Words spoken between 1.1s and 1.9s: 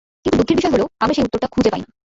সেই উত্তরটা খুঁজে পাইনা।